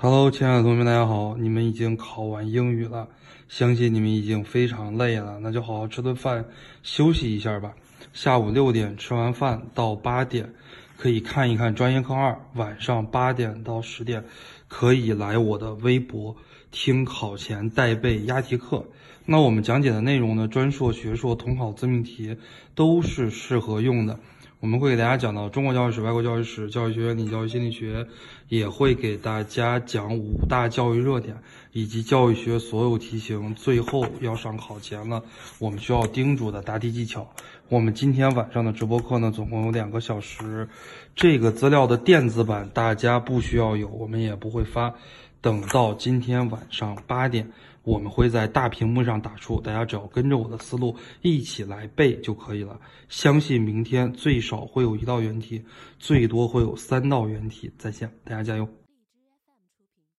[0.00, 1.36] Hello，亲爱的同学们，大家好！
[1.36, 3.08] 你们已经考完英语了，
[3.48, 6.44] 相信你们已经非常累了，那就好好吃顿饭，
[6.84, 7.74] 休息一下吧。
[8.12, 10.54] 下午六点吃完饭到八点，
[10.98, 12.36] 可以看一看专业课二。
[12.54, 14.24] 晚上八点到十点，
[14.66, 16.34] 可以来我的微博
[16.72, 18.84] 听考前带背押题课。
[19.24, 22.36] 那我们讲解的内容呢，专硕、学硕、统考自命题
[22.74, 24.18] 都是适合用的。
[24.58, 28.08] 我们会给大家讲到中国教育史、外国教育史、教育学原理、教育心理学，
[28.48, 31.36] 也会给大家讲五大教育热点
[31.78, 33.54] 以及教育学所有题型。
[33.54, 35.22] 最后要上考前了，
[35.60, 37.32] 我们需要叮嘱的答题技巧。
[37.68, 40.68] 我们今天晚上的直播课呢，总共有两个小时。
[41.14, 44.92] 这个资料的电子版大家不需要有，我们也不会发。
[45.40, 47.48] 等到今天晚上八点。
[47.84, 52.78] 我们会在大屏幕上打出，大家只要跟着我的思路一起来背就可以了。
[53.08, 55.62] 相信明天最少会有一道原题，
[55.98, 58.68] 最多会有三道原题在线，大家加油！